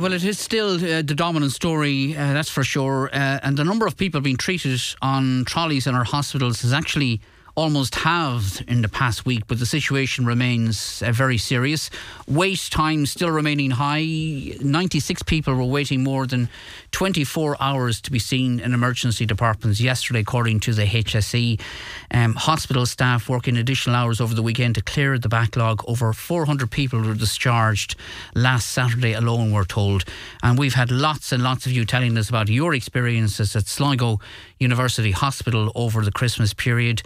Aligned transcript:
Well, 0.00 0.12
it 0.12 0.22
is 0.22 0.38
still 0.38 0.74
uh, 0.74 1.02
the 1.02 1.14
dominant 1.16 1.50
story, 1.50 2.16
uh, 2.16 2.32
that's 2.32 2.48
for 2.48 2.62
sure. 2.62 3.10
Uh, 3.12 3.40
and 3.42 3.56
the 3.56 3.64
number 3.64 3.84
of 3.84 3.96
people 3.96 4.20
being 4.20 4.36
treated 4.36 4.80
on 5.02 5.44
trolleys 5.44 5.88
in 5.88 5.96
our 5.96 6.04
hospitals 6.04 6.62
is 6.62 6.72
actually 6.72 7.20
almost 7.58 7.96
halved 7.96 8.64
in 8.68 8.82
the 8.82 8.88
past 8.88 9.26
week, 9.26 9.42
but 9.48 9.58
the 9.58 9.66
situation 9.66 10.24
remains 10.24 11.02
uh, 11.02 11.10
very 11.10 11.36
serious. 11.36 11.90
Wait 12.28 12.68
time 12.70 13.04
still 13.04 13.32
remaining 13.32 13.72
high. 13.72 14.54
96 14.60 15.24
people 15.24 15.52
were 15.54 15.64
waiting 15.64 16.04
more 16.04 16.24
than 16.24 16.48
24 16.92 17.56
hours 17.60 18.00
to 18.00 18.12
be 18.12 18.20
seen 18.20 18.60
in 18.60 18.74
emergency 18.74 19.26
departments 19.26 19.80
yesterday, 19.80 20.20
according 20.20 20.60
to 20.60 20.72
the 20.72 20.84
HSE. 20.84 21.60
Um, 22.12 22.34
hospital 22.34 22.86
staff 22.86 23.28
working 23.28 23.56
additional 23.56 23.96
hours 23.96 24.20
over 24.20 24.34
the 24.34 24.42
weekend 24.42 24.76
to 24.76 24.82
clear 24.82 25.18
the 25.18 25.28
backlog. 25.28 25.82
Over 25.88 26.12
400 26.12 26.70
people 26.70 27.00
were 27.00 27.14
discharged 27.14 27.96
last 28.36 28.68
Saturday 28.68 29.14
alone, 29.14 29.50
we're 29.50 29.64
told. 29.64 30.04
And 30.44 30.56
we've 30.56 30.74
had 30.74 30.92
lots 30.92 31.32
and 31.32 31.42
lots 31.42 31.66
of 31.66 31.72
you 31.72 31.84
telling 31.84 32.16
us 32.18 32.28
about 32.28 32.48
your 32.48 32.72
experiences 32.72 33.56
at 33.56 33.66
Sligo 33.66 34.20
University 34.60 35.10
Hospital 35.10 35.72
over 35.74 36.04
the 36.04 36.12
Christmas 36.12 36.54
period. 36.54 37.02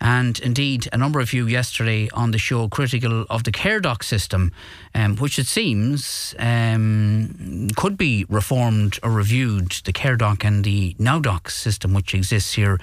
And 0.00 0.38
indeed, 0.40 0.88
a 0.92 0.96
number 0.96 1.20
of 1.20 1.32
you 1.32 1.46
yesterday 1.46 2.08
on 2.14 2.30
the 2.30 2.38
show 2.38 2.68
critical 2.68 3.26
of 3.28 3.44
the 3.44 3.52
CareDoc 3.52 4.02
system, 4.02 4.52
um, 4.94 5.16
which 5.16 5.38
it 5.38 5.46
seems 5.46 6.34
um, 6.38 7.68
could 7.76 7.98
be 7.98 8.24
reformed 8.28 8.98
or 9.02 9.10
reviewed. 9.10 9.72
The 9.84 9.92
CareDoc 9.92 10.44
and 10.44 10.64
the 10.64 10.94
NowDoc 10.94 11.50
system, 11.50 11.92
which 11.92 12.14
exists 12.14 12.54
here 12.54 12.78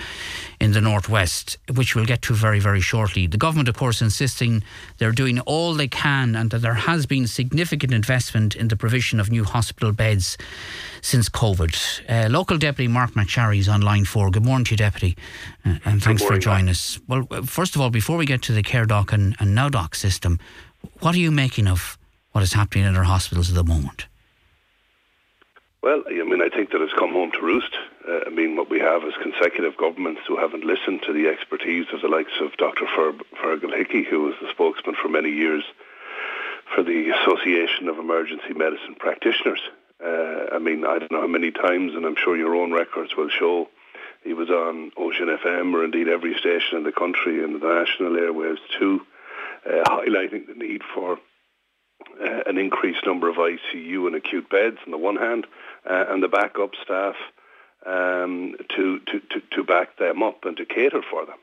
in 0.59 0.73
the 0.73 0.81
Northwest, 0.81 1.57
which 1.73 1.95
we'll 1.95 2.05
get 2.05 2.21
to 2.23 2.33
very, 2.33 2.59
very 2.59 2.81
shortly. 2.81 3.25
The 3.25 3.37
government, 3.37 3.69
of 3.69 3.75
course, 3.75 4.01
insisting 4.01 4.63
they're 4.99 5.11
doing 5.11 5.39
all 5.41 5.73
they 5.73 5.87
can 5.87 6.35
and 6.35 6.51
that 6.51 6.59
there 6.59 6.75
has 6.75 7.05
been 7.05 7.25
significant 7.25 7.93
investment 7.93 8.55
in 8.55 8.67
the 8.67 8.75
provision 8.75 9.19
of 9.19 9.31
new 9.31 9.43
hospital 9.43 9.91
beds 9.91 10.37
since 11.01 11.29
COVID. 11.29 12.01
Uh, 12.09 12.29
local 12.29 12.57
Deputy 12.57 12.87
Marc 12.87 13.11
MacSharry 13.11 13.59
is 13.59 13.69
on 13.69 13.81
line 13.81 14.05
four. 14.05 14.29
Good 14.29 14.45
morning 14.45 14.65
to 14.65 14.71
you, 14.71 14.77
Deputy, 14.77 15.17
uh, 15.65 15.77
and 15.85 16.03
thanks 16.03 16.21
morning, 16.21 16.37
for 16.37 16.37
joining 16.37 16.69
us. 16.69 16.99
Well, 17.07 17.25
first 17.45 17.75
of 17.75 17.81
all, 17.81 17.89
before 17.89 18.17
we 18.17 18.25
get 18.25 18.41
to 18.43 18.53
the 18.53 18.63
CareDoc 18.63 19.13
and, 19.13 19.35
and 19.39 19.57
NowDoc 19.57 19.95
system, 19.95 20.39
what 20.99 21.15
are 21.15 21.19
you 21.19 21.31
making 21.31 21.67
of 21.67 21.97
what 22.33 22.43
is 22.43 22.53
happening 22.53 22.85
in 22.85 22.95
our 22.95 23.03
hospitals 23.03 23.49
at 23.49 23.55
the 23.55 23.63
moment? 23.63 24.07
Well, 25.81 26.03
I 26.07 26.23
mean, 26.23 26.41
I 26.41 26.49
think 26.49 26.71
that 26.71 26.81
it's 26.81 26.93
come 26.93 27.13
home 27.13 27.31
to 27.31 27.41
roost. 27.41 27.73
Uh, 28.07 28.19
I 28.27 28.29
mean, 28.29 28.57
what 28.57 28.69
we 28.69 28.79
have 28.79 29.03
is 29.03 29.13
consecutive 29.21 29.77
governments 29.77 30.21
who 30.27 30.37
haven't 30.37 30.65
listened 30.65 31.03
to 31.03 31.13
the 31.13 31.27
expertise 31.29 31.85
of 31.93 32.01
the 32.01 32.09
likes 32.09 32.33
of 32.41 32.57
Dr. 32.57 32.85
Fer- 32.93 33.13
Fergal 33.41 33.73
Hickey, 33.73 34.03
who 34.03 34.23
was 34.23 34.35
the 34.41 34.49
spokesman 34.49 34.95
for 35.01 35.07
many 35.07 35.29
years 35.29 35.63
for 36.75 36.83
the 36.83 37.09
Association 37.09 37.87
of 37.87 37.97
Emergency 37.97 38.53
Medicine 38.53 38.95
Practitioners. 38.99 39.61
Uh, 40.03 40.47
I 40.51 40.59
mean, 40.59 40.85
I 40.85 40.99
don't 40.99 41.11
know 41.11 41.21
how 41.21 41.27
many 41.27 41.51
times, 41.51 41.95
and 41.95 42.05
I'm 42.05 42.17
sure 42.17 42.35
your 42.35 42.55
own 42.55 42.71
records 42.73 43.15
will 43.15 43.29
show, 43.29 43.69
he 44.27 44.33
was 44.33 44.49
on 44.49 44.91
Ocean 44.97 45.27
FM 45.27 45.73
or 45.73 45.85
indeed 45.85 46.09
every 46.09 46.35
station 46.37 46.77
in 46.77 46.83
the 46.83 46.91
country 46.91 47.41
and 47.41 47.55
the 47.55 47.65
national 47.65 48.11
airwaves 48.11 48.59
too, 48.77 49.01
uh, 49.65 49.83
highlighting 49.85 50.47
the 50.47 50.53
need 50.53 50.81
for 50.93 51.13
uh, 52.21 52.43
an 52.45 52.57
increased 52.57 53.05
number 53.05 53.29
of 53.29 53.37
ICU 53.37 54.05
and 54.05 54.15
acute 54.15 54.49
beds 54.49 54.77
on 54.85 54.91
the 54.91 54.97
one 54.97 55.15
hand, 55.15 55.47
uh, 55.89 56.05
and 56.09 56.21
the 56.21 56.27
backup 56.27 56.71
staff 56.83 57.15
um, 57.85 58.55
to, 58.75 58.99
to, 58.99 59.19
to, 59.31 59.41
to 59.51 59.63
back 59.63 59.97
them 59.97 60.21
up 60.21 60.43
and 60.43 60.57
to 60.57 60.65
cater 60.65 61.01
for 61.09 61.25
them. 61.25 61.37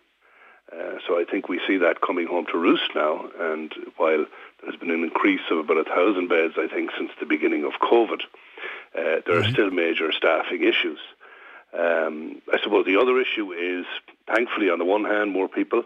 Uh, 0.71 0.99
so 1.07 1.19
I 1.19 1.25
think 1.25 1.49
we 1.49 1.61
see 1.67 1.79
that 1.79 2.03
coming 2.03 2.27
home 2.27 2.47
to 2.53 2.59
roost 2.59 2.91
now. 2.95 3.29
And 3.41 3.73
while 3.97 4.27
there's 4.63 4.77
been 4.77 4.91
an 4.91 5.05
increase 5.05 5.41
of 5.51 5.59
about 5.59 5.79
a 5.79 5.85
thousand 5.85 6.29
beds, 6.29 6.55
I 6.59 6.69
think, 6.69 6.91
since 6.99 7.11
the 7.19 7.27
beginning 7.27 7.65
of 7.65 7.73
COVID, 7.81 8.21
uh, 8.21 8.25
there 8.95 9.23
mm-hmm. 9.23 9.49
are 9.49 9.51
still 9.51 9.71
major 9.71 10.13
staffing 10.13 10.63
issues. 10.63 10.99
Um, 11.79 12.41
I 12.53 12.59
suppose 12.63 12.87
the 12.87 13.01
other 13.01 13.21
issue 13.21 13.53
is, 13.53 13.85
thankfully, 14.33 14.71
on 14.71 14.79
the 14.79 14.85
one 14.85 15.05
hand, 15.05 15.33
more 15.33 15.49
people 15.49 15.83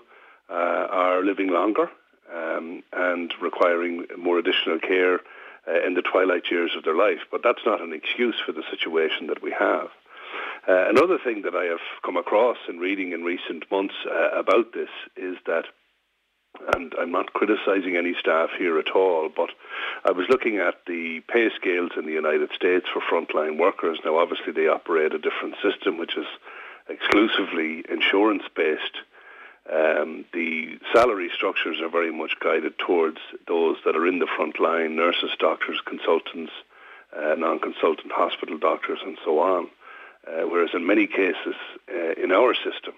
uh, 0.51 0.53
are 0.53 1.25
living 1.25 1.49
longer 1.49 1.91
um, 2.35 2.83
and 2.93 3.33
requiring 3.41 4.07
more 4.17 4.39
additional 4.39 4.79
care 4.79 5.21
uh, 5.67 5.87
in 5.87 5.95
the 5.95 6.03
twilight 6.03 6.51
years 6.51 6.73
of 6.77 6.85
their 6.85 6.95
life. 6.97 7.21
But 7.31 7.43
that's 7.43 7.65
not 7.65 7.81
an 7.81 7.93
excuse 7.93 8.37
for 8.45 8.53
the 8.53 8.63
situation 8.71 9.29
that 9.29 9.43
we 9.43 9.53
have. 9.59 9.89
Uh, 10.69 10.89
another 10.91 11.19
thing 11.23 11.43
that 11.43 11.55
I 11.55 11.65
have 11.65 11.81
come 12.05 12.17
across 12.17 12.59
in 12.69 12.79
reading 12.79 13.13
in 13.13 13.23
recent 13.25 13.71
months 13.71 13.95
uh, 14.07 14.39
about 14.39 14.75
this 14.75 14.91
is 15.17 15.37
that 15.47 15.65
and 16.75 16.95
I'm 16.99 17.13
not 17.13 17.33
criticizing 17.33 17.97
any 17.97 18.15
staff 18.19 18.51
here 18.59 18.79
at 18.79 18.91
all, 18.91 19.29
but 19.35 19.51
I 20.05 20.13
was 20.13 20.27
looking 20.29 20.59
at 20.59 20.85
the 20.87 21.21
pay 21.29 21.51
scales 21.55 21.93
in 21.97 22.07
the 22.07 22.13
United 22.13 22.51
States 22.55 22.87
for 22.93 23.01
frontline 23.01 23.59
workers. 23.59 23.99
Now, 24.05 24.19
obviously, 24.19 24.53
they 24.53 24.69
operate 24.69 25.15
a 25.15 25.19
different 25.19 25.57
system, 25.63 25.99
which 25.99 26.17
is 26.17 26.27
exclusively 26.89 27.85
insurance 27.91 28.45
based. 28.55 28.99
Um, 29.71 30.25
the 30.33 30.79
salary 30.95 31.31
structures 31.35 31.81
are 31.83 31.91
very 31.91 32.13
much 32.13 32.33
guided 32.41 32.79
towards 32.79 33.19
those 33.47 33.77
that 33.85 33.97
are 33.97 34.07
in 34.07 34.19
the 34.19 34.29
front 34.37 34.59
line 34.59 34.97
nurses, 34.97 35.31
doctors, 35.39 35.81
consultants, 35.85 36.53
uh, 37.17 37.35
non 37.37 37.59
consultant 37.59 38.13
hospital 38.13 38.59
doctors, 38.59 39.01
and 39.05 39.19
so 39.25 39.41
on. 39.41 39.69
Uh, 40.27 40.47
whereas 40.47 40.71
in 40.75 40.87
many 40.87 41.07
cases 41.07 41.55
uh, 41.93 42.13
in 42.23 42.33
our 42.33 42.55
system, 42.55 42.95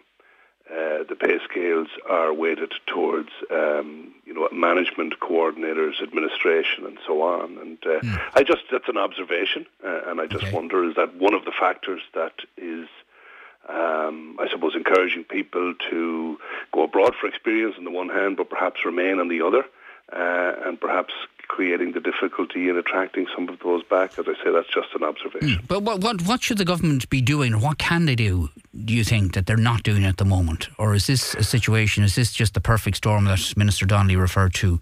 uh, 0.71 1.03
the 1.09 1.17
pay 1.17 1.39
scales 1.49 1.89
are 2.09 2.33
weighted 2.33 2.73
towards 2.87 3.31
um, 3.51 4.15
you 4.25 4.33
know 4.33 4.49
management 4.53 5.19
coordinators, 5.21 6.01
administration, 6.03 6.87
and 6.87 6.99
so 7.07 7.23
on. 7.23 7.59
And 7.59 7.79
uh, 7.85 8.01
mm. 8.01 8.21
I 8.35 8.43
just 8.43 8.63
that's 8.71 8.89
an 8.89 8.97
observation, 8.97 9.67
uh, 9.85 10.03
and 10.07 10.21
I 10.21 10.27
just 10.27 10.45
okay. 10.45 10.53
wonder 10.55 10.89
is 10.89 10.95
that 10.97 11.15
one 11.17 11.35
of 11.35 11.45
the 11.45 11.53
factors 11.59 12.03
that 12.15 12.35
is. 12.57 12.89
Um, 13.69 14.37
I 14.41 14.49
suppose 14.51 14.75
encouraging 14.75 15.25
people 15.25 15.75
to 15.91 16.39
go 16.73 16.83
abroad 16.85 17.15
for 17.15 17.29
experience 17.29 17.77
on 17.79 17.85
the 17.85 17.91
one 17.91 18.09
hand, 18.09 18.39
but 18.39 18.49
perhaps 18.49 18.85
remain 18.85 19.21
on 19.21 19.29
the 19.29 19.43
other, 19.43 19.65
uh, 20.11 20.67
and 20.67 20.81
perhaps 20.81 21.13
creating 21.51 21.93
the 21.93 22.01
difficulty 22.01 22.69
in 22.69 22.77
attracting 22.77 23.27
some 23.35 23.49
of 23.49 23.59
those 23.59 23.83
back. 23.83 24.19
As 24.19 24.27
I 24.29 24.35
say, 24.43 24.53
that's 24.53 24.69
just 24.69 24.95
an 24.95 25.03
observation. 25.03 25.61
Mm. 25.61 25.67
But 25.67 25.83
what, 25.83 26.01
what, 26.01 26.23
what 26.23 26.43
should 26.43 26.59
the 26.59 26.65
government 26.65 27.11
be 27.11 27.21
doing? 27.21 27.61
What 27.61 27.79
can 27.79 28.07
they 28.07 28.15
do, 28.15 28.51
do 28.85 28.95
you 28.95 29.03
think, 29.03 29.35
that 29.35 29.47
they're 29.47 29.57
not 29.57 29.83
doing 29.83 30.05
at 30.05 30.19
the 30.19 30.25
moment? 30.25 30.69
Or 30.79 30.95
is 30.95 31.09
this 31.09 31.35
a 31.35 31.43
situation, 31.43 32.05
is 32.05 32.15
this 32.15 32.33
just 32.33 32.55
the 32.55 32.61
perfect 32.61 32.97
storm 32.99 33.25
that 33.25 33.57
Minister 33.57 33.85
Donnelly 33.85 34.15
referred 34.15 34.55
to 34.55 34.81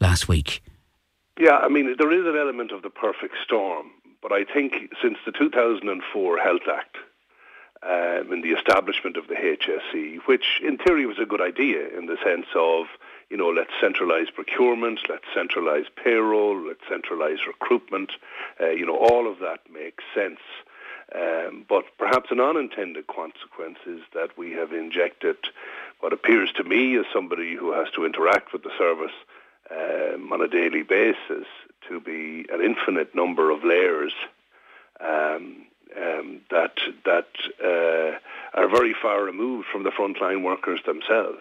last 0.00 0.26
week? 0.26 0.60
Yeah, 1.38 1.58
I 1.58 1.68
mean, 1.68 1.94
there 1.96 2.10
is 2.10 2.26
an 2.26 2.36
element 2.36 2.72
of 2.72 2.82
the 2.82 2.90
perfect 2.90 3.36
storm. 3.44 3.92
But 4.20 4.32
I 4.32 4.42
think 4.42 4.92
since 5.00 5.18
the 5.24 5.30
2004 5.30 6.38
Health 6.38 6.62
Act, 6.68 6.96
um, 7.80 8.32
and 8.32 8.42
the 8.42 8.50
establishment 8.50 9.16
of 9.16 9.28
the 9.28 9.36
HSE, 9.36 10.18
which 10.26 10.60
in 10.64 10.78
theory 10.78 11.06
was 11.06 11.20
a 11.20 11.24
good 11.24 11.40
idea 11.40 11.96
in 11.96 12.06
the 12.06 12.16
sense 12.24 12.46
of 12.56 12.86
you 13.30 13.36
know, 13.36 13.48
let's 13.48 13.72
centralize 13.80 14.30
procurement, 14.30 15.00
let's 15.08 15.24
centralize 15.34 15.84
payroll, 16.02 16.66
let's 16.66 16.86
centralize 16.88 17.46
recruitment. 17.46 18.12
Uh, 18.60 18.70
you 18.70 18.86
know, 18.86 18.96
all 18.96 19.30
of 19.30 19.38
that 19.40 19.60
makes 19.70 20.04
sense. 20.14 20.40
Um, 21.14 21.64
but 21.68 21.84
perhaps 21.98 22.30
an 22.30 22.40
unintended 22.40 23.06
consequence 23.06 23.78
is 23.86 24.00
that 24.14 24.36
we 24.36 24.52
have 24.52 24.72
injected 24.72 25.36
what 26.00 26.12
appears 26.12 26.52
to 26.52 26.64
me 26.64 26.96
as 26.96 27.06
somebody 27.12 27.54
who 27.54 27.72
has 27.72 27.90
to 27.94 28.04
interact 28.04 28.52
with 28.52 28.62
the 28.62 28.76
service 28.76 29.14
um, 29.70 30.32
on 30.32 30.42
a 30.42 30.48
daily 30.48 30.82
basis 30.82 31.46
to 31.88 32.00
be 32.00 32.46
an 32.52 32.62
infinite 32.62 33.14
number 33.14 33.50
of 33.50 33.64
layers 33.64 34.12
um, 35.00 35.64
um 35.96 36.40
that 36.50 36.74
that 37.04 37.28
uh, 37.64 38.18
are 38.58 38.68
very 38.68 38.94
far 39.00 39.24
removed 39.24 39.66
from 39.72 39.84
the 39.84 39.90
frontline 39.90 40.42
workers 40.42 40.80
themselves. 40.84 41.40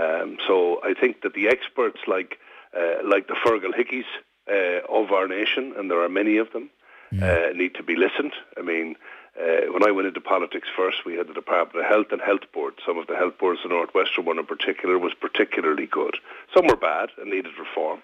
Um, 0.00 0.38
so 0.46 0.80
I 0.82 0.94
think 0.94 1.22
that 1.22 1.34
the 1.34 1.48
experts 1.48 1.98
like 2.06 2.38
uh, 2.76 3.04
like 3.04 3.26
the 3.26 3.34
Fergal 3.34 3.74
Hickeys 3.74 4.04
uh, 4.48 4.86
of 4.88 5.12
our 5.12 5.26
nation, 5.26 5.74
and 5.76 5.90
there 5.90 6.02
are 6.02 6.08
many 6.08 6.36
of 6.38 6.52
them, 6.52 6.70
mm. 7.12 7.22
uh, 7.22 7.52
need 7.52 7.74
to 7.74 7.82
be 7.82 7.96
listened. 7.96 8.32
I 8.56 8.62
mean, 8.62 8.96
uh, 9.38 9.72
when 9.72 9.84
I 9.84 9.90
went 9.90 10.08
into 10.08 10.20
politics 10.20 10.68
first, 10.76 11.04
we 11.04 11.16
had 11.16 11.26
the 11.26 11.34
Department 11.34 11.84
of 11.84 11.90
Health 11.90 12.06
and 12.12 12.20
Health 12.20 12.50
Board. 12.52 12.74
Some 12.86 12.98
of 12.98 13.06
the 13.08 13.16
health 13.16 13.38
boards, 13.38 13.60
the 13.62 13.68
Northwestern 13.68 14.24
one 14.24 14.38
in 14.38 14.46
particular, 14.46 14.98
was 14.98 15.12
particularly 15.20 15.86
good. 15.86 16.16
Some 16.54 16.66
were 16.66 16.76
bad 16.76 17.10
and 17.18 17.30
needed 17.30 17.52
reform. 17.58 18.02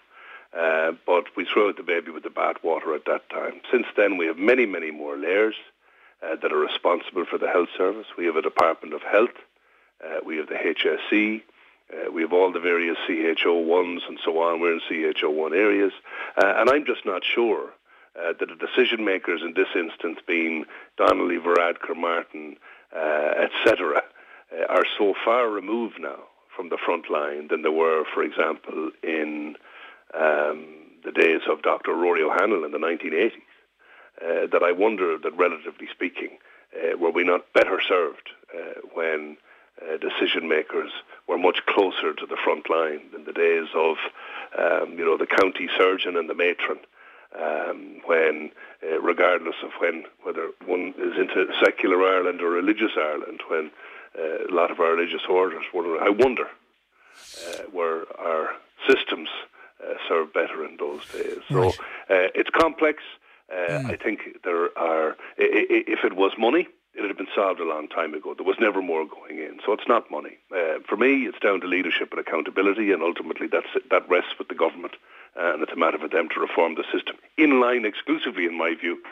Uh, 0.56 0.92
but 1.06 1.24
we 1.36 1.44
threw 1.44 1.68
out 1.68 1.76
the 1.76 1.82
baby 1.82 2.10
with 2.10 2.22
the 2.22 2.30
bathwater 2.30 2.94
at 2.94 3.04
that 3.04 3.28
time. 3.30 3.60
Since 3.70 3.86
then, 3.96 4.16
we 4.16 4.26
have 4.26 4.38
many, 4.38 4.64
many 4.64 4.90
more 4.90 5.16
layers 5.16 5.56
uh, 6.22 6.36
that 6.36 6.52
are 6.52 6.58
responsible 6.58 7.24
for 7.24 7.38
the 7.38 7.48
health 7.48 7.68
service. 7.76 8.06
We 8.16 8.26
have 8.26 8.36
a 8.36 8.42
Department 8.42 8.94
of 8.94 9.02
Health. 9.02 9.36
we 10.24 10.38
have 10.38 10.48
the 10.48 10.54
HSE. 10.54 11.42
Uh, 11.92 12.10
we 12.10 12.22
have 12.22 12.32
all 12.32 12.52
the 12.52 12.60
various 12.60 12.96
CHO1s 13.08 14.00
and 14.08 14.18
so 14.24 14.42
on. 14.42 14.60
We're 14.60 14.74
in 14.74 14.80
CHO1 14.90 15.52
areas. 15.52 15.92
Uh, 16.36 16.54
and 16.56 16.70
I'm 16.70 16.84
just 16.84 17.06
not 17.06 17.22
sure 17.24 17.70
uh, 18.18 18.32
that 18.38 18.48
the 18.48 18.56
decision 18.56 19.04
makers 19.04 19.42
in 19.42 19.54
this 19.54 19.68
instance, 19.74 20.18
being 20.26 20.64
Donnelly, 20.96 21.38
Varadkar, 21.38 21.96
Martin, 21.96 22.56
uh, 22.94 23.34
etc., 23.38 24.02
uh, 24.52 24.64
are 24.68 24.84
so 24.98 25.14
far 25.24 25.48
removed 25.48 25.98
now 26.00 26.24
from 26.54 26.70
the 26.70 26.78
front 26.84 27.10
line 27.10 27.48
than 27.48 27.62
they 27.62 27.68
were, 27.68 28.04
for 28.12 28.22
example, 28.22 28.90
in 29.02 29.56
um, 30.14 30.66
the 31.04 31.12
days 31.12 31.42
of 31.50 31.62
Dr. 31.62 31.92
Rory 31.92 32.22
O'Hanlon 32.22 32.64
in 32.64 32.72
the 32.72 32.78
1980s, 32.78 33.32
uh, 34.22 34.46
that 34.50 34.62
I 34.62 34.72
wonder 34.72 35.18
that, 35.18 35.36
relatively 35.36 35.86
speaking, 35.92 36.38
were 36.98 37.10
we 37.10 37.24
not 37.24 37.52
better 37.52 37.80
served 37.86 38.30
when 38.94 39.36
decision 40.00 40.48
makers 40.48 40.90
were 41.36 41.42
much 41.42 41.64
closer 41.66 42.12
to 42.14 42.26
the 42.26 42.36
front 42.42 42.68
line 42.70 43.00
in 43.14 43.24
the 43.24 43.32
days 43.32 43.68
of, 43.74 43.96
um, 44.58 44.98
you 44.98 45.04
know, 45.04 45.16
the 45.16 45.26
county 45.26 45.68
surgeon 45.76 46.16
and 46.16 46.28
the 46.28 46.34
matron, 46.34 46.78
um, 47.38 48.00
when, 48.06 48.50
uh, 48.82 49.00
regardless 49.00 49.56
of 49.62 49.70
when, 49.78 50.04
whether 50.22 50.50
one 50.64 50.94
is 50.98 51.18
into 51.18 51.46
secular 51.62 52.02
Ireland 52.02 52.40
or 52.40 52.50
religious 52.50 52.92
Ireland, 52.96 53.40
when 53.48 53.70
uh, 54.18 54.46
a 54.50 54.54
lot 54.54 54.70
of 54.70 54.80
our 54.80 54.94
religious 54.94 55.22
orders 55.28 55.64
were, 55.74 56.02
I 56.02 56.08
wonder, 56.08 56.46
uh, 56.46 57.62
were 57.72 58.06
our 58.18 58.50
systems 58.88 59.28
uh, 59.82 59.94
served 60.08 60.32
better 60.32 60.64
in 60.64 60.76
those 60.78 61.06
days. 61.12 61.40
Right. 61.50 61.72
So 61.72 61.82
uh, 62.14 62.28
it's 62.34 62.50
complex. 62.50 63.02
Mm. 63.52 63.90
I 63.90 63.96
think 63.96 64.42
there 64.42 64.76
are, 64.76 65.16
if 65.38 66.04
it 66.04 66.16
was 66.16 66.32
money, 66.36 66.66
it 66.94 67.06
had 67.06 67.16
been 67.16 67.28
solved 67.34 67.60
a 67.60 67.64
long 67.64 67.88
time 67.88 68.14
ago. 68.14 68.34
There 68.34 68.46
was 68.46 68.56
never 68.58 68.82
more 68.82 69.06
going 69.06 69.38
in. 69.38 69.60
So 69.64 69.72
it's 69.72 69.86
not 69.86 70.10
money. 70.10 70.38
Uh, 70.76 70.80
for 70.88 70.96
me, 70.96 71.26
it's 71.26 71.38
down 71.38 71.60
to 71.60 71.66
leadership 71.66 72.10
and 72.12 72.20
accountability, 72.20 72.92
and 72.92 73.02
ultimately 73.02 73.46
that 73.46 74.08
rests 74.08 74.38
with 74.38 74.48
the 74.48 74.54
government. 74.54 74.94
Uh, 75.36 75.54
and 75.54 75.62
it's 75.62 75.72
a 75.72 75.76
matter 75.76 75.98
for 75.98 76.08
them 76.08 76.28
to 76.32 76.40
reform 76.40 76.74
the 76.74 76.84
system 76.92 77.16
in 77.36 77.60
line 77.60 77.84
exclusively, 77.84 78.46
in 78.46 78.56
my 78.56 78.74
view, 78.74 79.02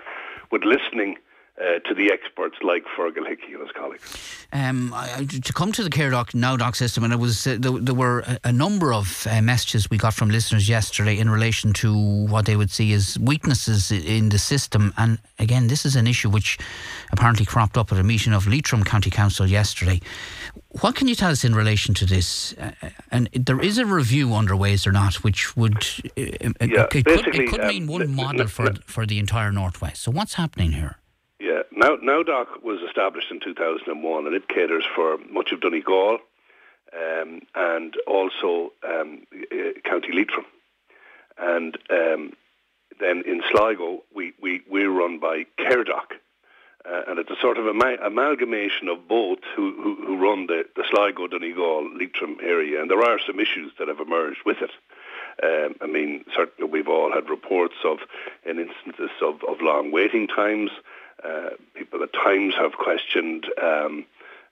with 0.50 0.64
listening 0.64 1.16
uh, 1.56 1.78
to 1.88 1.94
the 1.94 2.10
experts 2.10 2.56
like 2.62 2.84
Fergal 2.96 3.26
Hickey 3.28 3.52
and 3.52 3.62
his 3.62 3.70
colleagues. 3.70 4.46
Um, 4.52 4.92
I, 4.92 5.24
to 5.24 5.52
come 5.52 5.70
to 5.72 5.84
the 5.84 5.90
CareDoc 5.90 6.34
Now 6.34 6.56
Doc 6.56 6.74
system, 6.74 7.04
and 7.04 7.12
it 7.12 7.18
was 7.18 7.46
uh, 7.46 7.56
there, 7.60 7.72
there, 7.72 7.94
were 7.94 8.24
a, 8.42 8.52
number 8.52 8.92
of 8.92 9.26
uh, 9.30 9.40
messages 9.40 9.88
we 9.88 9.96
got 9.96 10.14
from 10.14 10.30
listeners 10.30 10.68
yesterday 10.68 11.16
in 11.16 11.30
relation 11.30 11.72
to 11.74 12.26
what 12.26 12.46
they 12.46 12.56
would 12.56 12.72
see 12.72 12.92
as 12.92 13.18
weaknesses 13.20 13.92
in 13.92 14.30
the 14.30 14.38
system. 14.38 14.92
And 14.96 15.18
again, 15.38 15.68
this 15.68 15.86
is 15.86 15.94
an 15.94 16.08
issue 16.08 16.28
which 16.28 16.58
apparently 17.12 17.46
cropped 17.46 17.78
up 17.78 17.92
at 17.92 17.98
a 17.98 18.04
meeting 18.04 18.32
of 18.32 18.48
Leitrim 18.48 18.82
County 18.82 19.10
Council 19.10 19.46
yesterday. 19.46 20.00
What 20.80 20.96
can 20.96 21.06
you 21.06 21.14
tell 21.14 21.30
us 21.30 21.44
in 21.44 21.54
relation 21.54 21.94
to 21.94 22.06
this? 22.06 22.52
Uh, 22.54 22.72
and 23.12 23.28
there 23.32 23.60
is 23.60 23.78
a 23.78 23.86
review 23.86 24.34
underway, 24.34 24.72
is 24.72 24.84
there 24.84 24.92
not, 24.92 25.22
which 25.22 25.56
would 25.56 25.86
uh, 26.18 26.20
uh, 26.20 26.66
yeah, 26.66 26.86
it, 26.92 27.04
could, 27.04 27.28
it 27.28 27.48
could 27.48 27.64
mean 27.64 27.84
um, 27.84 27.88
one 27.88 28.14
model 28.14 28.48
for 28.48 28.74
for 28.86 29.06
the 29.06 29.20
entire 29.20 29.52
northwest. 29.52 30.02
So 30.02 30.10
what's 30.10 30.34
happening 30.34 30.72
here? 30.72 30.98
Now 31.76 31.96
NowDoc 31.96 32.62
was 32.62 32.80
established 32.82 33.30
in 33.30 33.40
2001 33.40 34.26
and 34.26 34.34
it 34.34 34.48
caters 34.48 34.84
for 34.94 35.18
much 35.30 35.50
of 35.52 35.60
Donegal 35.60 36.18
um, 36.94 37.40
and 37.54 37.94
also 38.06 38.72
um, 38.88 39.26
uh, 39.32 39.80
County 39.84 40.12
Leitrim. 40.12 40.44
And 41.36 41.76
um, 41.90 42.32
then 43.00 43.24
in 43.26 43.42
Sligo, 43.50 44.04
we, 44.14 44.32
we, 44.40 44.62
we're 44.70 44.90
run 44.90 45.18
by 45.18 45.46
CareDoc. 45.58 46.14
Uh, 46.86 47.00
and 47.08 47.18
it's 47.18 47.30
a 47.30 47.40
sort 47.40 47.56
of 47.56 47.66
ama- 47.66 47.96
amalgamation 48.04 48.88
of 48.88 49.08
both 49.08 49.38
who, 49.56 49.74
who, 49.82 50.06
who 50.06 50.16
run 50.18 50.46
the, 50.46 50.64
the 50.76 50.84
Sligo, 50.90 51.26
Donegal, 51.26 51.90
Leitrim 51.96 52.36
area. 52.42 52.80
And 52.80 52.90
there 52.90 53.02
are 53.02 53.18
some 53.26 53.40
issues 53.40 53.72
that 53.78 53.88
have 53.88 54.00
emerged 54.00 54.40
with 54.44 54.58
it. 54.60 54.70
Um, 55.42 55.74
I 55.80 55.86
mean, 55.86 56.24
certainly 56.36 56.70
we've 56.70 56.88
all 56.88 57.10
had 57.12 57.28
reports 57.30 57.74
of 57.84 57.98
in 58.44 58.60
instances 58.60 59.10
of, 59.22 59.42
of 59.48 59.60
long 59.60 59.90
waiting 59.90 60.28
times, 60.28 60.70
people 61.74 62.02
at 62.02 62.12
times 62.12 62.54
have 62.54 62.72
questioned 62.72 63.46
um, 63.62 64.04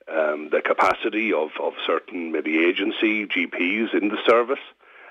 um, 0.08 0.48
the 0.50 0.62
capacity 0.64 1.32
of, 1.32 1.50
of 1.60 1.74
certain 1.86 2.32
maybe 2.32 2.64
agency 2.64 3.26
GPs 3.26 3.94
in 3.94 4.08
the 4.08 4.18
service. 4.26 4.60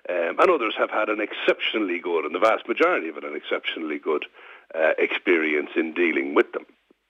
Um, 0.09 0.39
and 0.39 0.50
others 0.50 0.74
have 0.77 0.89
had 0.89 1.09
an 1.09 1.21
exceptionally 1.21 2.00
good, 2.00 2.25
and 2.25 2.33
the 2.33 2.39
vast 2.39 2.68
majority 2.68 3.07
of 3.09 3.18
it, 3.18 3.24
an 3.24 3.36
exceptionally 3.36 4.00
good 4.00 4.25
uh, 4.74 4.94
experience 4.98 5.69
in 5.75 5.94
dealing 5.94 6.33
with 6.33 6.51
them. 6.53 6.65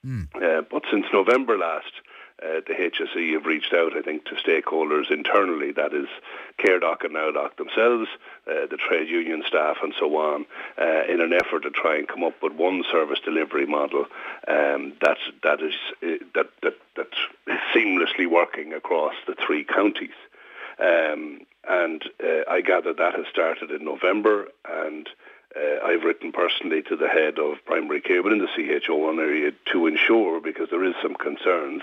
Mm. 0.05 0.27
Uh, 0.35 0.63
but 0.69 0.83
since 0.91 1.05
November 1.13 1.57
last, 1.57 1.93
uh, 2.43 2.61
the 2.67 2.73
HSE 2.73 3.33
have 3.33 3.45
reached 3.45 3.73
out, 3.73 3.95
I 3.95 4.01
think, 4.01 4.25
to 4.25 4.35
stakeholders 4.35 5.11
internally, 5.11 5.71
that 5.73 5.93
is 5.93 6.07
CareDoc 6.57 7.03
and 7.03 7.15
NowDoc 7.15 7.57
themselves, 7.57 8.09
uh, 8.47 8.65
the 8.69 8.77
trade 8.77 9.09
union 9.09 9.43
staff 9.47 9.77
and 9.83 9.93
so 9.99 10.17
on, 10.17 10.45
uh, 10.77 11.03
in 11.07 11.21
an 11.21 11.33
effort 11.33 11.63
to 11.63 11.69
try 11.69 11.97
and 11.97 12.07
come 12.07 12.23
up 12.23 12.41
with 12.41 12.53
one 12.53 12.83
service 12.91 13.19
delivery 13.23 13.65
model 13.65 14.05
um, 14.47 14.93
that, 15.01 15.17
that, 15.43 15.61
is, 15.61 15.75
uh, 16.03 16.23
that, 16.33 16.49
that, 16.63 16.77
that 16.95 17.07
is 17.47 17.59
seamlessly 17.75 18.27
working 18.27 18.73
across 18.73 19.13
the 19.27 19.35
three 19.35 19.63
counties. 19.63 20.09
Um, 20.79 21.41
and 21.69 22.03
uh, 22.23 22.49
I 22.49 22.61
gather 22.61 22.93
that 22.93 23.15
has 23.15 23.27
started 23.27 23.69
in 23.69 23.85
November 23.85 24.47
and 24.67 25.07
uh, 25.55 25.85
I've 25.85 26.03
written 26.03 26.31
personally 26.31 26.81
to 26.83 26.95
the 26.95 27.09
head 27.09 27.37
of 27.37 27.63
primary 27.65 28.01
care 28.01 28.23
within 28.23 28.39
the 28.39 28.47
CHO1 28.47 29.19
area 29.19 29.51
to 29.73 29.87
ensure, 29.87 30.39
because 30.39 30.69
there 30.69 30.83
is 30.83 30.95
some 31.01 31.15
concerns, 31.15 31.81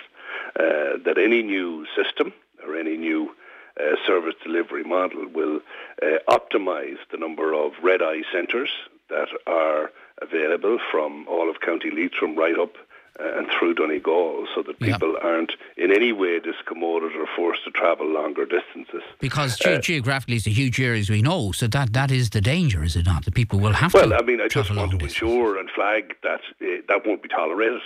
uh, 0.56 0.98
that 1.04 1.16
any 1.18 1.42
new 1.42 1.86
system 1.96 2.32
or 2.64 2.76
any 2.76 2.96
new 2.96 3.34
uh, 3.80 3.94
service 4.06 4.34
delivery 4.42 4.84
model 4.84 5.26
will 5.28 5.60
uh, 6.02 6.18
optimise 6.28 6.98
the 7.10 7.16
number 7.16 7.54
of 7.54 7.72
red 7.82 8.02
eye 8.02 8.22
centres 8.32 8.70
that 9.08 9.28
are 9.46 9.90
available 10.20 10.78
from 10.90 11.26
all 11.28 11.48
of 11.48 11.60
County 11.60 11.90
Leitrim 11.90 12.10
from 12.18 12.36
right 12.36 12.58
up 12.58 12.74
uh, 13.20 13.38
and 13.38 13.48
through 13.50 13.74
Donegal 13.74 14.46
so 14.54 14.62
that 14.62 14.78
people 14.78 15.12
yeah. 15.12 15.28
aren't 15.28 15.52
in 15.76 15.92
any 15.92 16.12
way 16.12 16.40
discommoded 16.40 17.16
or 17.16 17.26
forced 17.36 17.64
to 17.64 17.70
travel 17.70 18.06
longer 18.06 18.46
distances. 18.46 19.02
Because 19.18 19.58
ge- 19.58 19.66
uh, 19.66 19.80
geographically 19.80 20.36
it's 20.36 20.46
a 20.46 20.50
huge 20.50 20.80
area 20.80 21.00
as 21.00 21.10
we 21.10 21.22
know, 21.22 21.52
so 21.52 21.66
that, 21.68 21.92
that 21.92 22.10
is 22.10 22.30
the 22.30 22.40
danger, 22.40 22.84
is 22.84 22.96
it 22.96 23.06
not? 23.06 23.24
That 23.24 23.34
people 23.34 23.58
will 23.58 23.72
have 23.72 23.92
well, 23.94 24.04
to 24.04 24.10
Well, 24.10 24.20
I 24.20 24.24
mean, 24.24 24.40
I 24.40 24.48
just 24.48 24.74
want 24.74 24.92
to 24.92 24.98
ensure 24.98 25.58
and 25.58 25.70
flag 25.70 26.14
that 26.22 26.40
uh, 26.62 26.82
that 26.88 27.06
won't 27.06 27.22
be 27.22 27.28
tolerated. 27.28 27.80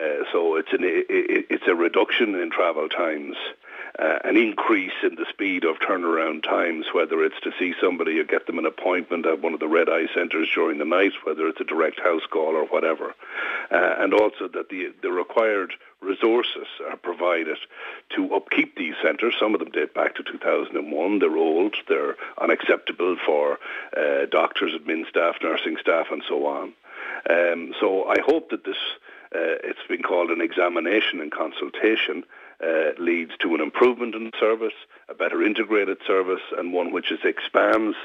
Uh, 0.00 0.24
so 0.32 0.56
it's 0.56 0.72
an 0.72 0.80
it, 0.82 1.46
it's 1.50 1.66
a 1.68 1.74
reduction 1.74 2.34
in 2.34 2.50
travel 2.50 2.88
times, 2.88 3.36
uh, 3.98 4.18
an 4.24 4.36
increase 4.36 4.92
in 5.04 5.14
the 5.14 5.26
speed 5.30 5.64
of 5.64 5.76
turnaround 5.78 6.42
times, 6.42 6.86
whether 6.92 7.22
it's 7.24 7.40
to 7.42 7.52
see 7.58 7.74
somebody 7.80 8.18
or 8.18 8.24
get 8.24 8.46
them 8.46 8.58
an 8.58 8.66
appointment 8.66 9.24
at 9.24 9.40
one 9.40 9.54
of 9.54 9.60
the 9.60 9.68
red 9.68 9.88
eye 9.88 10.08
centres 10.12 10.48
during 10.52 10.78
the 10.78 10.84
night, 10.84 11.12
whether 11.22 11.46
it's 11.46 11.60
a 11.60 11.64
direct 11.64 12.00
house 12.00 12.26
call 12.28 12.56
or 12.56 12.66
whatever, 12.66 13.14
uh, 13.70 13.94
and 13.98 14.12
also 14.14 14.48
that 14.48 14.68
the 14.68 14.92
the 15.02 15.12
required 15.12 15.72
resources 16.00 16.66
are 16.90 16.96
provided 16.96 17.56
to 18.16 18.34
upkeep 18.34 18.76
these 18.76 18.94
centres. 19.02 19.34
Some 19.38 19.54
of 19.54 19.60
them 19.60 19.70
date 19.70 19.94
back 19.94 20.16
to 20.16 20.22
2001. 20.24 21.18
They're 21.18 21.36
old. 21.36 21.76
They're 21.88 22.16
unacceptable 22.38 23.16
for 23.24 23.58
uh, 23.96 24.26
doctors, 24.30 24.72
admin 24.74 25.08
staff, 25.08 25.36
nursing 25.42 25.76
staff, 25.80 26.08
and 26.10 26.22
so 26.28 26.46
on. 26.46 26.72
Um, 27.28 27.74
so 27.80 28.04
I 28.04 28.20
hope 28.20 28.50
that 28.50 28.64
this 28.64 28.76
uh, 29.34 29.58
it's 29.64 29.86
been 29.88 30.02
called 30.02 30.30
an 30.30 30.40
examination 30.40 31.20
and 31.20 31.32
consultation, 31.32 32.24
uh, 32.64 32.92
leads 32.98 33.32
to 33.40 33.54
an 33.54 33.60
improvement 33.60 34.14
in 34.14 34.30
service, 34.38 34.74
a 35.08 35.14
better 35.14 35.42
integrated 35.42 35.98
service, 36.06 36.42
and 36.56 36.72
one 36.72 36.92
which 36.92 37.10
expands 37.24 37.96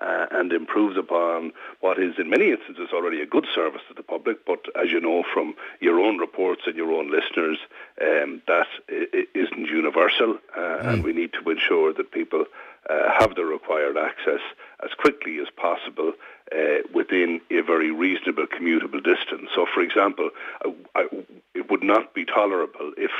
uh, 0.00 0.26
and 0.30 0.52
improves 0.52 0.96
upon 0.96 1.52
what 1.80 1.98
is 1.98 2.14
in 2.18 2.28
many 2.30 2.50
instances 2.50 2.88
already 2.92 3.20
a 3.20 3.26
good 3.26 3.46
service 3.54 3.82
to 3.88 3.94
the 3.94 4.02
public. 4.02 4.44
But 4.46 4.60
as 4.80 4.90
you 4.90 5.00
know 5.00 5.24
from 5.32 5.54
your 5.80 6.00
own 6.00 6.18
reports 6.18 6.62
and 6.66 6.76
your 6.76 6.92
own 6.92 7.10
listeners, 7.10 7.58
um, 8.00 8.42
that 8.46 8.66
isn't 8.88 9.66
universal, 9.66 10.38
uh, 10.56 10.60
mm. 10.60 10.86
and 10.86 11.04
we 11.04 11.12
need 11.12 11.32
to 11.34 11.50
ensure 11.50 11.92
that 11.92 12.10
people 12.10 12.44
uh, 12.90 13.10
have 13.18 13.34
the 13.34 13.44
required 13.44 13.96
access 13.96 14.40
as 14.84 14.90
quickly 14.98 15.38
as 15.38 15.48
possible 15.56 16.12
uh, 16.52 16.78
within 16.92 17.40
a 17.50 17.60
very 17.62 17.90
reasonable 17.90 18.46
commutable 18.46 19.02
distance. 19.02 19.48
So, 19.54 19.66
for 19.72 19.82
example, 19.82 20.30
I, 20.64 20.74
I, 20.94 21.08
it 21.54 21.70
would 21.70 21.82
not 21.82 22.14
be 22.14 22.24
tolerable 22.24 22.92
if 22.96 23.10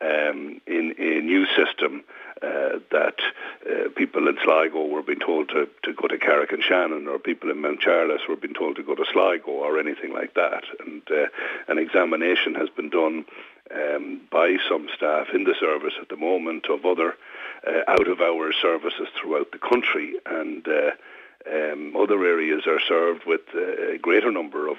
um, 0.00 0.60
in 0.66 0.94
a 0.98 1.20
new 1.20 1.46
system 1.46 2.04
uh, 2.42 2.78
that 2.90 3.16
uh, 3.64 3.88
people 3.96 4.28
in 4.28 4.36
Sligo 4.42 4.86
were 4.86 5.02
being 5.02 5.20
told 5.20 5.48
to, 5.50 5.68
to 5.82 5.92
go 5.94 6.08
to 6.08 6.18
Carrick-on-Shannon 6.18 7.06
or 7.08 7.18
people 7.18 7.50
in 7.50 7.58
Mountcharles 7.58 8.28
were 8.28 8.36
being 8.36 8.54
told 8.54 8.76
to 8.76 8.82
go 8.82 8.94
to 8.94 9.04
Sligo 9.12 9.50
or 9.50 9.78
anything 9.78 10.12
like 10.12 10.34
that. 10.34 10.64
And 10.80 11.02
uh, 11.10 11.26
an 11.68 11.78
examination 11.78 12.54
has 12.54 12.68
been 12.70 12.90
done 12.90 13.24
um, 13.74 14.20
by 14.30 14.56
some 14.68 14.88
staff 14.96 15.28
in 15.32 15.44
the 15.44 15.54
service 15.58 15.94
at 16.00 16.08
the 16.08 16.16
moment 16.16 16.66
of 16.68 16.84
other 16.84 17.14
uh, 17.66 17.80
out-of-hours 17.88 18.56
services 18.60 19.08
throughout 19.18 19.52
the 19.52 19.58
country 19.58 20.14
and 20.26 20.66
uh, 20.68 20.90
um, 21.50 21.94
other 21.96 22.24
areas 22.24 22.66
are 22.66 22.80
served 22.80 23.24
with 23.26 23.42
uh, 23.54 23.94
a 23.94 23.98
greater 23.98 24.30
number 24.30 24.68
of 24.68 24.76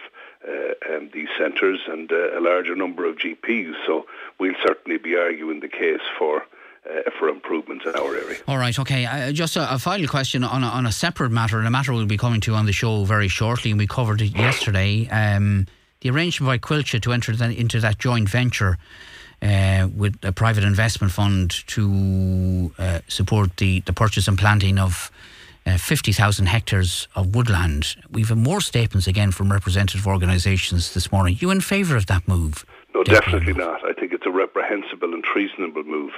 uh, 0.48 0.96
um, 0.96 1.10
these 1.14 1.30
centres 1.38 1.80
and 1.88 2.12
uh, 2.12 2.38
a 2.38 2.42
larger 2.42 2.76
number 2.76 3.06
of 3.06 3.18
GPs. 3.18 3.74
So 3.86 4.06
we'll 4.40 4.56
certainly 4.66 4.98
be 4.98 5.16
arguing 5.16 5.60
the 5.60 5.70
case 5.70 6.02
for. 6.18 6.44
Uh, 6.88 7.10
for 7.18 7.30
improvements 7.30 7.84
in 7.84 7.96
our 7.96 8.16
area. 8.16 8.38
All 8.48 8.60
right, 8.60 8.78
okay. 8.78 9.08
Uh, 9.08 9.32
just 9.32 9.56
a, 9.56 9.74
a, 9.74 9.80
final 9.80 10.08
question 10.08 10.44
on 10.44 10.64
a, 10.64 10.68
on 10.68 10.86
a 10.86 10.92
separate 10.92 11.32
matter, 11.32 11.58
and 11.58 11.66
a 11.66 11.72
matter 11.72 11.92
we'll 11.92 12.06
be 12.06 12.16
coming 12.16 12.42
to 12.42 12.54
on 12.54 12.68
the 12.68 12.74
show 12.74 13.06
very 13.06 13.28
shortly, 13.28 13.72
and 13.72 13.80
we 13.80 13.88
covered 13.88 14.22
it 14.22 14.38
yesterday. 14.38 15.08
Um, 15.08 15.66
the 16.02 16.12
arrangement 16.12 16.48
by 16.48 16.60
Coillte 16.60 17.02
to 17.02 17.12
enter 17.12 17.36
that, 17.36 17.58
into 17.58 17.80
that 17.80 17.98
joint 17.98 18.30
venture 18.30 18.78
uh, 19.42 19.88
with 19.96 20.16
a 20.24 20.32
private 20.32 20.64
investment 20.64 21.12
fund 21.12 21.52
to 21.68 22.72
uh, 22.78 23.00
support 23.08 23.58
the, 23.58 23.80
the 23.82 23.94
purchase 23.94 24.28
and 24.28 24.38
planting 24.38 24.78
of 24.78 25.12
uh, 25.66 25.78
50,000 25.78 26.46
hectares 26.46 27.08
of 27.16 27.36
woodland. 27.36 27.96
We've 28.10 28.30
had 28.30 28.38
more 28.38 28.62
statements 28.62 29.08
again 29.08 29.32
from 29.32 29.52
representative 29.52 30.08
organisations 30.08 30.94
this 30.94 31.12
morning. 31.12 31.38
You 31.40 31.52
in 31.52 31.62
favour 31.62 31.96
of 31.96 32.06
that 32.08 32.28
move? 32.28 32.66
No, 32.94 33.04
definitely 33.04 33.54
not. 33.54 33.84
I 33.84 33.94
think 33.94 34.14
it's 34.14 34.26
a 34.26 34.32
reprehensible 34.32 35.14
and 35.14 35.24
treasonable 35.24 35.84
move 35.84 36.14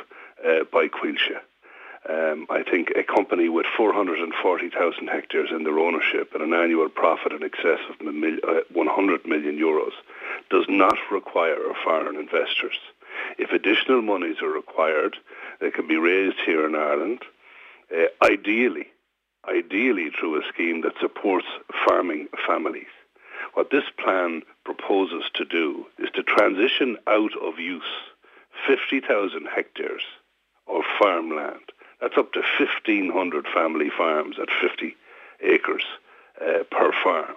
uh, 0.46 0.64
by 0.72 0.88
Coillte. 0.88 1.40
Um, 2.10 2.46
I 2.50 2.64
think 2.64 2.92
a 2.96 3.04
company 3.04 3.50
with 3.50 3.66
440,000 3.76 5.08
hectares 5.08 5.50
in 5.52 5.64
their 5.64 5.78
ownership 5.78 6.32
and 6.34 6.42
an 6.42 6.54
annual 6.54 6.88
profit 6.88 7.34
in 7.34 7.44
excess 7.44 7.80
of 7.90 7.96
uh, 8.08 8.62
100 8.72 9.26
million 9.26 9.58
euros 9.58 9.92
does 10.50 10.66
not 10.70 10.98
require 11.12 11.58
foreign 11.84 12.16
investors. 12.16 12.78
If 13.38 13.52
additional 13.52 14.02
monies 14.02 14.38
are 14.42 14.50
required, 14.50 15.18
they 15.60 15.72
can 15.72 15.88
be 15.88 15.98
raised 15.98 16.38
here 16.46 16.66
in 16.66 16.76
Ireland, 16.76 17.24
uh, 17.94 18.06
ideally, 18.24 18.88
ideally 19.48 20.10
through 20.10 20.40
a 20.40 20.48
scheme 20.54 20.82
that 20.82 21.00
supports 21.00 21.48
farming 21.86 22.28
families. 22.46 22.88
What 23.54 23.72
this 23.72 23.86
plan 23.98 24.44
proposes 24.66 25.24
to 25.36 25.46
do 25.46 25.86
is 25.98 26.10
to 26.16 26.24
transition 26.24 26.98
out 27.08 27.32
of 27.42 27.60
use 27.60 27.84
50,000 28.68 29.48
hectares 29.48 30.04
of 30.68 30.84
farmland. 31.00 31.72
That's 32.02 32.18
up 32.18 32.34
to 32.34 32.44
1,500 32.60 33.48
family 33.48 33.90
farms 33.90 34.38
at 34.40 34.50
50 34.62 34.96
acres 35.42 35.84
uh, 36.42 36.64
per 36.70 36.92
farm. 37.04 37.36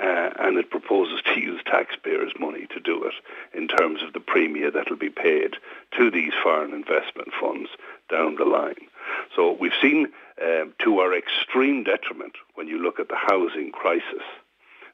Uh, 0.00 0.30
and 0.38 0.56
it 0.56 0.70
proposes 0.70 1.20
to 1.22 1.38
use 1.38 1.60
taxpayers' 1.66 2.32
money 2.40 2.66
to 2.66 2.80
do 2.80 3.04
it 3.04 3.12
in 3.54 3.68
terms 3.68 4.02
of 4.02 4.14
the 4.14 4.20
premia 4.20 4.72
that 4.72 4.88
will 4.88 4.96
be 4.96 5.10
paid 5.10 5.56
to 5.94 6.10
these 6.10 6.32
foreign 6.42 6.72
investment 6.72 7.28
funds 7.38 7.68
down 8.10 8.36
the 8.36 8.44
line. 8.44 8.88
So 9.36 9.52
we've 9.52 9.72
seen, 9.82 10.08
uh, 10.42 10.64
to 10.78 10.98
our 10.98 11.14
extreme 11.14 11.84
detriment, 11.84 12.32
when 12.54 12.68
you 12.68 12.78
look 12.78 13.00
at 13.00 13.08
the 13.08 13.16
housing 13.16 13.70
crisis, 13.70 14.22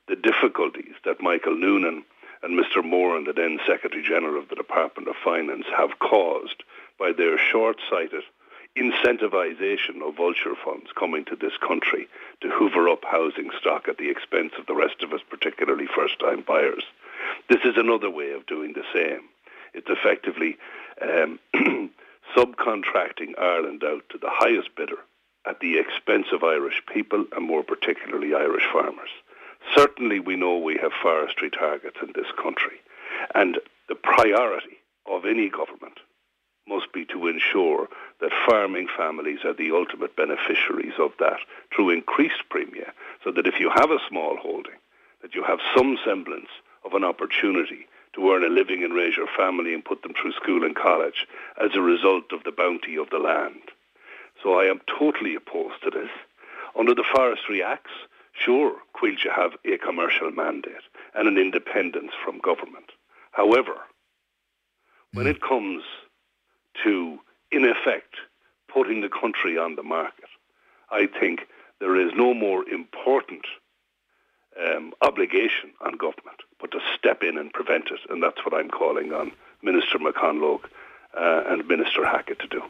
the 0.09 0.17
difficulties 0.17 0.95
that 1.05 1.23
Michael 1.23 1.57
Noonan 1.57 2.03
and 2.43 2.59
Mr. 2.59 2.85
Moran, 2.85 3.25
the 3.25 3.33
then 3.33 3.61
Secretary 3.67 4.03
General 4.03 4.41
of 4.41 4.49
the 4.49 4.57
Department 4.57 5.09
of 5.09 5.15
Finance, 5.23 5.67
have 5.77 5.99
caused 6.01 6.65
by 6.99 7.13
their 7.13 7.39
short-sighted 7.39 8.25
incentivization 8.77 10.03
of 10.03 10.17
vulture 10.17 10.55
funds 10.69 10.91
coming 10.99 11.25
to 11.25 11.37
this 11.37 11.57
country 11.67 12.09
to 12.41 12.51
hoover 12.51 12.89
up 12.89 13.05
housing 13.05 13.51
stock 13.59 13.89
at 13.89 13.99
the 13.99 14.11
expense 14.11 14.53
of 14.59 14.67
the 14.67 14.75
rest 14.75 15.03
of 15.03 15.13
us, 15.13 15.21
particularly 15.29 15.87
first-time 15.87 16.45
buyers. 16.47 16.85
This 17.49 17.61
is 17.65 17.77
another 17.77 18.11
way 18.11 18.33
of 18.33 18.47
doing 18.47 18.75
the 18.75 18.85
same. 18.93 19.29
It's 19.75 19.89
effectively 19.89 20.57
um, 21.01 21.39
subcontracting 22.37 23.39
Ireland 23.39 23.83
out 23.85 24.05
to 24.11 24.19
the 24.19 24.31
highest 24.31 24.75
bidder 24.77 24.99
at 25.47 25.61
the 25.61 25.79
expense 25.79 26.27
of 26.33 26.45
Irish 26.45 26.83
people 26.93 27.25
and 27.35 27.47
more 27.47 27.63
particularly 27.63 28.35
Irish 28.35 28.65
farmers. 28.73 29.11
Certainly 29.75 30.21
we 30.21 30.37
know 30.37 30.59
we 30.59 30.79
have 30.81 30.93
forestry 31.03 31.51
targets 31.51 31.99
in 32.03 32.13
this 32.15 32.31
country 32.41 32.79
and 33.35 33.59
the 33.89 33.95
priority 33.95 34.79
of 35.07 35.25
any 35.25 35.49
government 35.49 36.01
must 36.67 36.93
be 36.93 37.05
to 37.07 37.27
ensure 37.27 37.89
that 38.21 38.33
farming 38.47 38.89
families 38.97 39.45
are 39.45 39.55
the 39.55 39.71
ultimate 39.71 40.17
beneficiaries 40.17 40.99
of 40.99 41.13
that 41.19 41.39
through 41.75 41.91
increased 41.91 42.43
premia, 42.51 42.91
so 43.23 43.31
that 43.31 43.47
if 43.47 43.61
you 43.61 43.71
have 43.71 43.91
a 43.91 44.01
small 44.09 44.37
holding, 44.37 44.79
that 45.23 45.35
you 45.35 45.45
have 45.45 45.61
some 45.77 45.97
semblance 46.05 46.51
of 46.85 46.95
an 46.95 47.05
opportunity 47.05 47.87
to 48.15 48.31
earn 48.31 48.45
a 48.45 48.49
living 48.49 48.83
and 48.83 48.95
raise 48.95 49.17
your 49.17 49.29
family 49.37 49.75
and 49.75 49.85
put 49.85 50.03
them 50.03 50.13
through 50.15 50.33
school 50.33 50.65
and 50.65 50.75
college 50.75 51.27
as 51.63 51.71
a 51.75 51.81
result 51.81 52.33
of 52.33 52.43
the 52.45 52.53
bounty 52.53 52.97
of 52.97 53.11
the 53.11 53.19
land. 53.19 53.61
So 54.43 54.59
I 54.59 54.65
am 54.65 54.81
totally 54.99 55.35
opposed 55.35 55.83
to 55.85 55.91
this. 55.91 56.11
Under 56.79 56.95
the 56.95 57.05
Forestry 57.15 57.63
Acts, 57.63 57.91
sure, 58.33 58.77
Coillte 58.95 59.31
have 59.35 59.53
a 59.65 59.79
commercial 59.79 60.31
mandate 60.31 60.87
and 61.15 61.29
an 61.29 61.39
independence 61.39 62.13
from 62.25 62.39
government. 62.39 62.93
However, 63.33 63.75
when 65.13 65.27
it 65.27 65.41
comes 65.41 65.83
to, 66.85 67.19
in 67.51 67.65
effect, 67.65 68.15
putting 68.73 69.01
the 69.01 69.09
country 69.09 69.59
on 69.59 69.77
the 69.77 69.83
market. 69.83 70.29
I 70.91 71.07
think 71.07 71.41
there 71.81 71.97
is 71.97 72.13
no 72.15 72.35
more 72.35 72.69
important 72.69 73.47
um, 74.59 74.93
obligation 75.03 75.71
on 75.81 75.93
government 75.93 76.43
but 76.61 76.73
to 76.73 76.81
step 76.97 77.23
in 77.23 77.39
and 77.39 77.53
prevent 77.53 77.89
it, 77.91 78.01
and 78.11 78.23
that's 78.23 78.45
what 78.45 78.55
I'm 78.55 78.69
calling 78.69 79.13
on 79.13 79.33
Minister 79.63 79.99
McConalogue 79.99 80.65
uh, 81.17 81.45
and 81.47 81.67
Minister 81.69 82.05
Hackett 82.05 82.41
to 82.41 82.49
do. 82.49 82.63